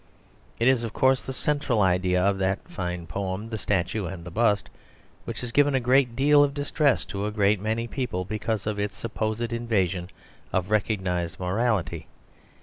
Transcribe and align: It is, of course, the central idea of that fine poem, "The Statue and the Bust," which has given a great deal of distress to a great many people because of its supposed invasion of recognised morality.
It 0.57 0.67
is, 0.67 0.83
of 0.83 0.93
course, 0.93 1.21
the 1.21 1.31
central 1.31 1.79
idea 1.79 2.19
of 2.19 2.39
that 2.39 2.67
fine 2.67 3.05
poem, 3.05 3.49
"The 3.49 3.57
Statue 3.59 4.07
and 4.07 4.25
the 4.25 4.31
Bust," 4.31 4.67
which 5.25 5.41
has 5.41 5.51
given 5.51 5.75
a 5.75 5.79
great 5.79 6.15
deal 6.15 6.43
of 6.43 6.55
distress 6.55 7.05
to 7.05 7.27
a 7.27 7.31
great 7.31 7.59
many 7.59 7.85
people 7.85 8.25
because 8.25 8.65
of 8.65 8.79
its 8.79 8.97
supposed 8.97 9.53
invasion 9.53 10.09
of 10.51 10.71
recognised 10.71 11.39
morality. 11.39 12.07